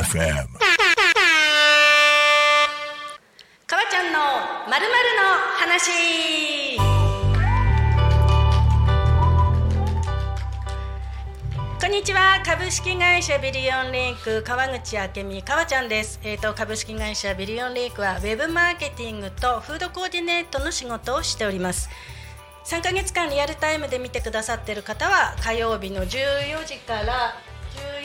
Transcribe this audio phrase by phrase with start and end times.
[0.00, 0.46] FM
[3.66, 4.18] かわちゃんの
[4.68, 5.22] まるの
[5.58, 6.89] 話
[11.90, 12.40] んにちは。
[12.44, 21.90] 株式会社ビリオンリンク川口明美かわちゃんです、えー、と株式会社ビリオンリンクはウェブマーケティングとフードコーディネートの仕事をしております。
[22.64, 27.34] 3ヶ月間リアルタイムで見てくださっている方は火曜日の14時から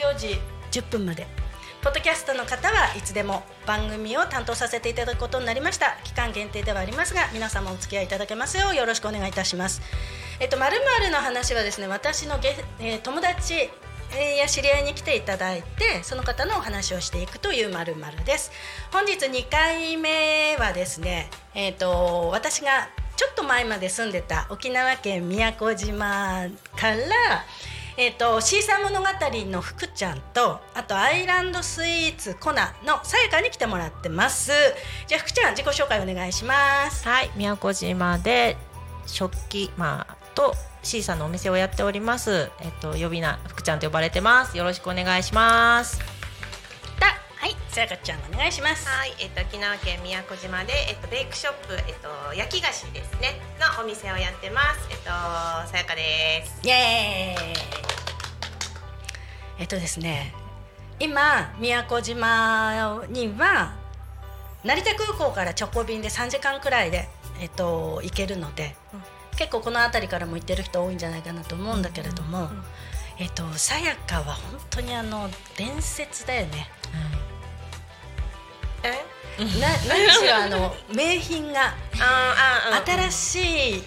[0.10, 0.40] 14時
[0.72, 1.28] 10分まで。
[1.84, 5.96] ポッドキャストの方はいつでも番組を担当させていただくことになりました。
[6.04, 9.84] 期間限定ではありますが皆様お付き合いいただけますようよろしくお願いいたします。
[10.40, 13.54] えっとまるまるの話はですね私のゲ、えー友達
[14.12, 18.52] えーや知り合いに来ていただいてその方のお話をしていくというまるまるです。
[18.92, 26.98] 本日2回目はですねえっ、と私がちょっと前まで住んでた沖縄県宮古島から
[27.98, 29.08] えー、とシーサー物語
[29.50, 34.52] の福ちゃんとあとアイランドスイーツコナのさやかに来てもらってます。
[35.08, 37.08] じゃあ福ちゃん自己紹介お願いします。
[37.08, 38.58] はい、宮古島で
[39.06, 42.52] 食器まあとシーサーのお店をやっております。
[42.62, 44.58] えっと呼び名福ちゃんと呼ばれてます。
[44.58, 46.00] よろしくお願いします。
[47.00, 53.40] だはいさやかちゃんお願いしますはい、えっと沖縄県宮古島でえっとベイクショップえっと焼き菓子ですね
[53.78, 54.88] のお店をやってます。
[54.92, 56.60] えっとさやかです。
[56.64, 57.56] イエーイ
[59.60, 60.34] えっとですね
[61.00, 63.86] 今宮古島には
[64.66, 67.08] 成田空港から直行便で3時間くらいで、
[67.40, 68.76] えっと、行けるので、
[69.38, 72.50] 結構この辺りからも行ってる人多いんじゃないかなと思うんだけれども、
[73.20, 76.70] えっとさやかは本当にあの伝説だよね。
[78.84, 79.16] え？
[79.38, 81.76] な何しろあの 名品が
[82.86, 83.84] 新しい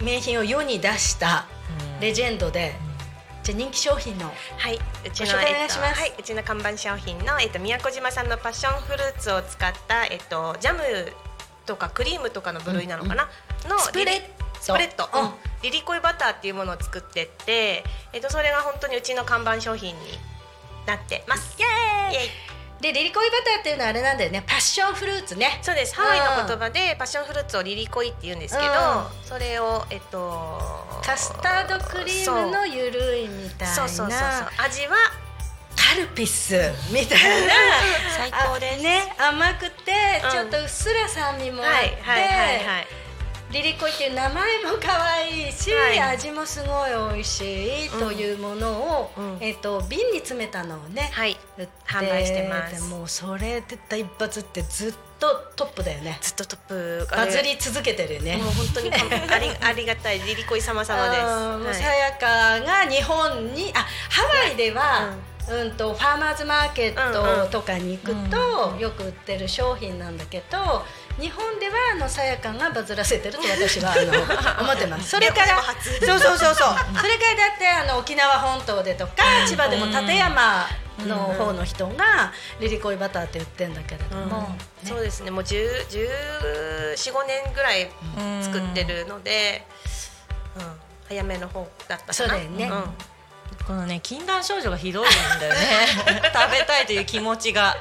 [0.00, 1.46] 名品を世に出した
[2.00, 2.74] レジェンドで、
[3.42, 6.02] じゃあ人気商品のはい、うちのご紹介お願いします。
[6.02, 11.12] えっとはい、うちの看板商品のえっと宮古島産のパッションフルーツを使ったえっとジャム
[11.66, 13.28] とかクリームとかの部類なのかな、
[13.68, 15.26] のスプレッドスプレッド、うん。
[15.26, 15.32] うん。
[15.62, 20.02] リリコイバターっていうものを作ってって、えっとそれが本当にうちの看板商品に
[20.86, 21.56] なってます。
[21.58, 22.52] イエーイ。
[22.80, 25.58] でリリコイバターっていうのはあれなんだよねパッションフルーツね。
[25.62, 25.96] そうです。
[25.96, 30.60] ハワイの言葉でパッションフルーツをリリコイって言うんですけど、うそれをえっと
[31.04, 33.74] カスタードクリームのゆるいみたいな。
[33.74, 33.88] そう。
[33.88, 34.18] そうそうそう
[34.64, 34.96] 味は
[35.76, 36.54] カルピス
[36.92, 37.54] みたいな。
[38.16, 38.80] 最高です。
[38.80, 39.92] あね甘くて
[40.24, 43.01] うんちょっとうっすら酸味もあって、はいはいはいはい
[43.52, 46.00] リリコイっていう名前も可愛いし、はい。
[46.00, 47.40] 味もすごい美味し
[47.86, 49.36] いというものを、うん。
[49.40, 51.36] えっ、と瓶に詰めたのをね、はい。
[51.86, 52.74] 販売してます。
[52.74, 56.18] でもうそれで一発ってずっとトップだよね。
[56.22, 57.06] ずっとトップ。
[57.10, 58.38] バズり続けてるよね。
[58.38, 58.96] もう本当にか
[59.34, 60.20] ありありがたい。
[60.20, 61.82] リリコイ様様です。
[61.82, 61.98] さはい。
[61.98, 65.31] やかが日本にあハワイでは、うん
[65.76, 70.84] とファーマーズマーケットとかに行くと、よく売ってる商品なんだけど
[71.20, 75.10] 日本ではあのさやかがバズらせてると私はあの 思ってます。
[75.10, 75.62] それから
[76.00, 76.54] そうそうそうそう。
[76.54, 79.12] それからだってあの沖縄本島でとか
[79.46, 80.66] 千葉でも館山
[81.06, 85.30] の方の人がリリコイバターって言ってんだけれども、ねそうですね。
[85.30, 86.08] もう十十
[86.96, 87.90] 四五年ぐらい
[88.42, 89.66] 作ってるので、
[90.56, 90.62] うん、
[91.08, 92.14] 早めの方だったかな。
[92.14, 92.66] そうだよね。
[92.66, 92.94] ん
[93.66, 95.60] このね禁断症状がひどいんだよね。
[96.32, 97.76] 食べたいという気持ちが。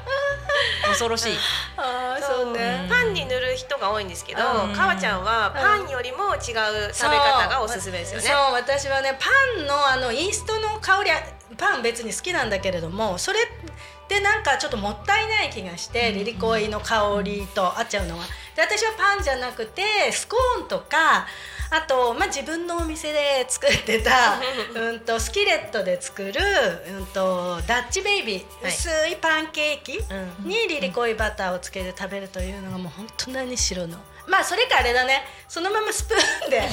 [0.88, 1.38] 恐ろしい。
[1.78, 4.74] あーそうね、パンに塗る人が多いんですけど、うん。
[4.74, 8.28] かわちゃんはパンよりも違う食べ方がおすすめですよね。
[8.28, 8.54] そう。
[8.54, 9.30] 私はねパ
[9.62, 11.22] ンのあのインストの香りは
[11.58, 13.40] パン別に好きなんだけれどもそれ
[14.08, 18.26] でなんかちょっともったいない気がして、リリコイの香りと合っちゃうのは。
[18.56, 21.28] で私はパンじゃなくてスコーンとか
[21.72, 24.40] あと、まあ、自分のお店で作ってた
[24.76, 26.34] うんとスキレットで作る、
[26.98, 28.74] うん、とダッチベイビー、はい。
[28.74, 30.50] 薄いパンケーキうん。
[30.50, 33.98] にリリコイバターをつけて食べるというのがもう本当何しろの。
[34.28, 35.26] まあそれかあれだね。
[35.48, 36.62] そのままスプーンで。
[36.62, 36.68] そ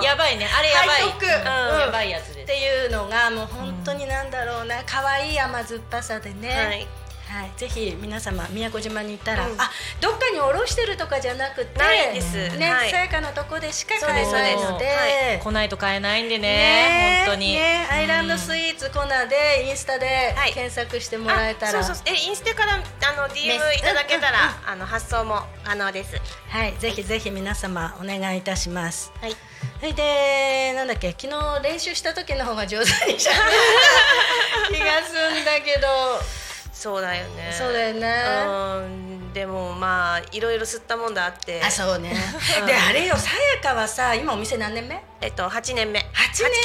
[0.00, 0.02] う。
[0.04, 0.48] やばいね。
[0.48, 1.02] あれやばい。
[1.02, 1.74] うん。
[1.74, 1.80] うん。
[1.80, 2.38] やばいやつです。
[2.40, 6.86] っていうのがもう本当になんだろうな可愛い甘酸っぱさでね、はい
[7.32, 9.70] はいぜひ皆様宮古島に行ったら、うんあ
[10.00, 14.84] どっかにおろしてるとかじゃなくてないですね、はいさやかのとこでしか買えそうですないので。
[14.86, 17.24] はい来ないと買えないんでねね。
[17.26, 17.54] 本当に。
[17.54, 22.76] ねアイランドスイーツコナでインスタではい検索してもらえたら、あそうそうえインスタからあ
[23.16, 26.16] の DM いただけたら、あの発送も可能です。
[26.48, 29.12] はい、ぜひぜひ皆様お願いいたします。
[29.20, 29.36] はい。
[29.80, 33.32] それでなんだっけ昨日練習した時の方が上手にしゃ
[34.70, 35.88] べる気がするんだけど
[36.82, 37.52] そうだよね。
[37.52, 38.12] そうだよね。
[38.44, 39.32] うん。
[39.32, 41.62] でもまあいろいろ吸ったもんだあって。
[41.62, 42.12] あそうね。
[42.60, 42.66] うん。
[42.66, 45.00] であれよさやかはさ今お店何年目？
[45.20, 46.00] えっと8年目。
[46.00, 46.02] 8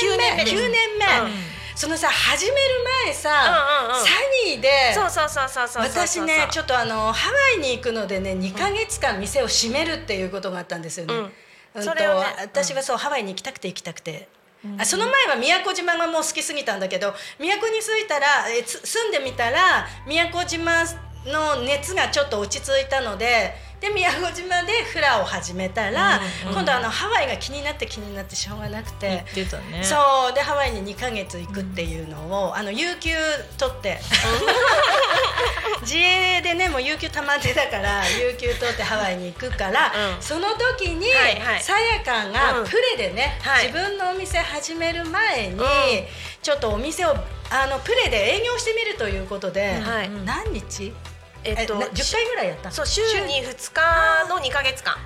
[0.01, 0.43] 年目？9年目。
[0.43, 1.33] です9年目、うん。
[1.75, 2.57] そのさ始める
[3.05, 4.03] 前さ、うんうんうん。
[4.03, 4.09] サ
[4.47, 11.13] ニーでそうそうそうそう私ねちょっっとあのハワイに行くのでね2か月間店を閉めるっていうことがあったんですよね。
[11.13, 11.19] うん。
[11.21, 11.31] うん。
[11.75, 14.29] とそれをね私はそうハワイに行きたくて行きたくて。
[14.77, 20.83] あその前は宮古島がもう好きすぎたんだけど宮古に着いたらえ住んでみたら宮古島
[21.25, 29.24] の熱がちょっと落ち着いたのでで宮古島でフラを始めたら、うん今度あのハワイが気になって気になってしょうがなくて。
[29.59, 29.83] ね。
[29.83, 29.95] そ
[30.31, 30.33] う。
[30.33, 33.12] でハワイに2ヶ月行くっていうのを、あの有給
[33.57, 34.00] 取って。
[35.81, 40.21] 自営でねもう有給たまってたから有給取ってハワイに行くから、うん。
[40.21, 41.06] その時に
[41.62, 42.68] さやかがうん。
[42.68, 43.68] プレでね、はい。
[43.68, 45.59] 自分のお店始める前に、ん。
[46.41, 47.15] ちょっとお店を
[47.50, 50.09] あのプレで営業してみるということで、はい。
[50.25, 50.94] 何日？
[51.43, 52.75] えっとな10回ぐらいやったの？
[52.75, 54.97] そう週に2日の2か月間。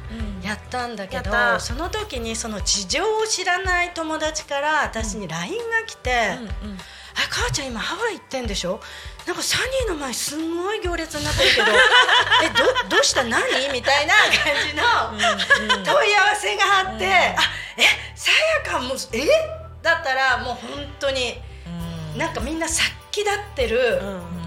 [0.44, 6.78] やったんだけどその時にその事情を知らない友達から私に LINE が来て「うんうん。
[7.14, 8.80] あ母ちゃん今ハワイ行ってんでしょ？
[9.28, 11.68] なんかサニーの前すんごい行列になってるけど
[12.44, 13.24] えどどうした？
[13.24, 14.32] 何?」みたいな感
[14.68, 17.06] じの問い合わせがあって
[17.38, 17.42] 「あ
[17.78, 17.84] え
[18.16, 18.32] さ
[18.66, 19.28] やかもえ？
[19.84, 21.40] だったらもう本当に
[22.16, 24.41] なんかみんな殺気立ってるうん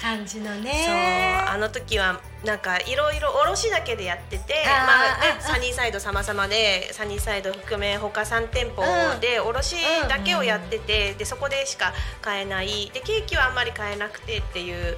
[0.00, 1.44] 感じのそうね。
[1.46, 8.82] あの時はなんかいろいろ卸だけでやっててまあねサニーサイド様々でサニーサイド含め他3店舗
[9.20, 9.76] で卸
[10.08, 12.90] だけをやっててでそこでしか買えない。
[12.92, 14.96] でケーキはあんまり買えなくてっていう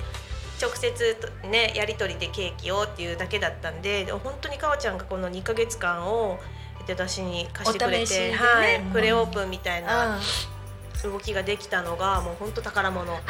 [0.61, 6.39] 直接とねやり取りでケーキをっていうだけだったんで本当にかわちゃんがこの2ヶ月間を
[6.81, 8.35] えっと私に貸してくれて、ね。
[8.35, 8.93] はいうん。
[8.93, 10.21] プレオープンみたいなう
[11.11, 13.21] 動きができたのがもう本当宝物。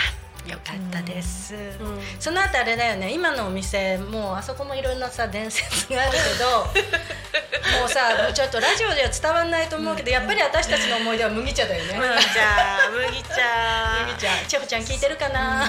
[0.47, 1.55] んよかったです。
[1.55, 1.99] うん。
[2.19, 3.13] その後あれだよね。
[3.13, 6.49] 今のお店もうあそこもいろんなさ伝説があるけど
[7.81, 11.95] もうさもうちょっとラジオでは伝わんないと思うけどやっぱり私たちの思い出は麦茶だよね。
[11.95, 12.41] 麦茶
[12.93, 13.35] 麦茶。
[14.07, 14.49] 麦茶。
[14.49, 15.67] 千穂ちゃん聞いてるかな、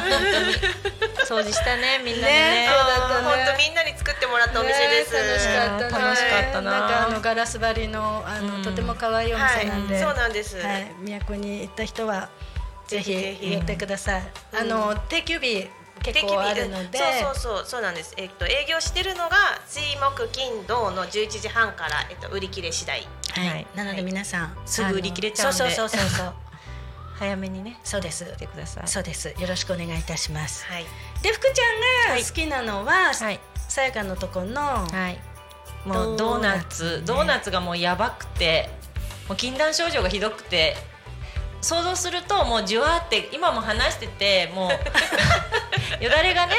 [1.28, 2.70] 掃除したねみんなでねね。
[2.70, 3.46] そうだったね。
[3.46, 5.14] 本当みんなに作ってもらったお店です。
[5.14, 6.06] ね楽しかったね。
[6.06, 6.72] 楽しかったな。
[6.72, 8.64] なんかあのガラス張りのあの、うん。
[8.64, 10.58] とても可愛いお店なんで、はい、そうなんです。
[10.58, 12.30] はい、都に行った人は
[12.88, 13.42] ぜひぜひ。
[13.42, 14.22] ぜひ行ってください。
[14.54, 14.60] うん。
[14.60, 15.70] あの定休日
[16.04, 18.14] 結構あるので、そうそうそうそうなんです。
[18.18, 19.38] えっと営業してるのが
[19.68, 23.02] 水木金土の11時半からえっと売り切れ次第。
[23.32, 23.68] はい、はい。
[23.76, 25.58] なので皆さん、すぐ売り切れちゃうんで。
[25.58, 26.34] そうそうそうそう
[27.20, 27.80] 早めにね。
[27.84, 28.26] そうです。
[28.26, 28.88] 来てください。
[28.88, 29.30] そうです。
[29.30, 30.66] よろしくお願いいたします。
[30.66, 30.86] はい。
[31.22, 33.40] で福ちゃんが好きなのは、はい。
[33.68, 35.20] さやかのとこの、はい。
[35.86, 36.64] もうドーナツ。
[36.64, 37.00] ドーナツ。
[37.00, 38.70] ねドーナツがもうやばくて
[39.28, 40.78] もう禁断症状がひどくて
[41.62, 44.70] 想像するともうじゅわって今も話しててもう
[46.04, 46.56] よだれがね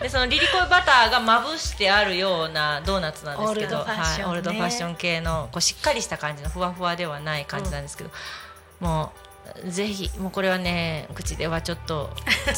[0.00, 4.22] でそのリリコイバターがまぶしてあるようなドーナツなんですけどオールドファッションね。
[4.24, 8.10] はい、オールドファッション系のこうしっかりした感じのふわふわではない感じなんですけど、
[8.80, 9.12] も
[9.64, 12.10] うぜひもうこれはね口ではちょっと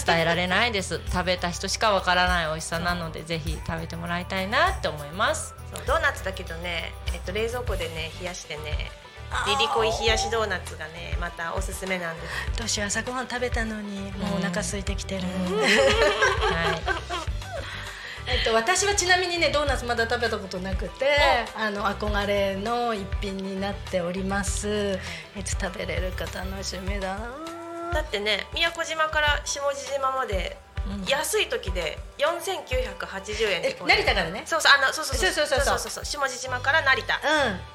[0.05, 1.01] 伝えられないです。
[1.13, 5.55] 食べた人しかわからない美味しさなのでぜひ食べてもらいたいなって思います。
[5.87, 8.91] ドーナツだけどね、えっと冷蔵庫でね冷やしてね。
[9.47, 12.59] リリコイ冷やしドーナツがねまたおすすめなんです。
[12.59, 15.29] どうしよう朝ごはん食べたのにもうお腹空いてきてる、はい。
[18.31, 21.17] えっと、私はちなみにねドーナツまだ食べたことなくて
[21.57, 24.99] あの憧れの一品になっております。
[25.39, 27.29] いつ食べれるか楽しみだな。
[27.93, 30.59] だってね宮古島から下地島まで
[31.07, 34.43] 安い時で4980円成田からね？
[34.47, 35.33] そうそうあのそうそうそう。
[35.33, 36.05] そうそうそうそう。
[36.05, 37.21] 下地島から成田、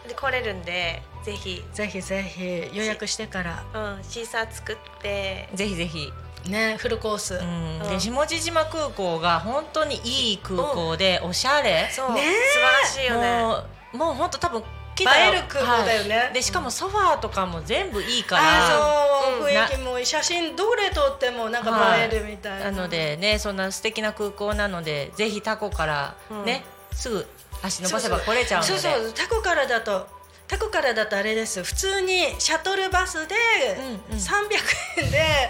[0.03, 1.63] うん、で来れるんでぜひ。
[1.73, 3.63] ぜひぜひ予約してから。
[3.73, 5.49] うんシーサー作って。
[5.53, 6.11] ぜひぜひ。
[6.49, 13.63] ねフルコース、うん、で下地島空港が本当にいい空港でおしゃれ、そう、ね、素晴らしいよね。
[13.97, 14.63] もう本当多分
[14.95, 16.17] 来たら映える空港だよね。
[16.17, 16.33] はい。
[16.33, 18.43] でしかもソファーとかも全部いいから。
[18.69, 19.45] そう、うん。
[19.45, 20.05] 雰囲気もいい。
[20.05, 27.25] 写真どれ撮ってもなんか映えるみたいな、なのでねそんな素敵な空港なのでぜひタコからね、すぐ
[27.61, 29.13] 足伸ばせば来れちゃうのでそうそう。
[29.13, 30.07] タコからだと
[30.53, 31.63] タコからだとあれです。
[31.63, 33.35] 普通にシャトルバスで
[33.79, 34.19] うんうん。
[34.19, 35.49] 300円で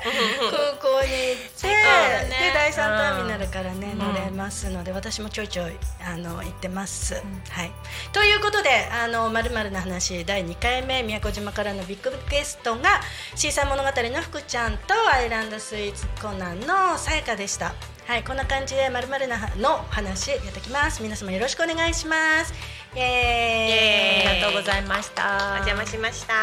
[0.49, 3.99] 空港に行って、で第3ターミナルからね、うん。
[3.99, 7.19] 乗れますので私もちょいちょいあの行ってます、は
[7.65, 7.71] い、
[8.13, 13.01] ということで「あのまるな話」第2回目宮古島からのビッグゲストが
[13.35, 17.73] 「シーサー物語」の福ちゃんとアイランドスイーツコナンのさやかでした。
[18.05, 21.01] はい、こんな感じでまるまるなの話やってきます。
[21.01, 22.53] 皆様よろしくお願いします。
[22.95, 24.12] イエーイ。
[24.53, 26.33] ございました、お邪魔しました。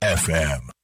[0.00, 0.75] FM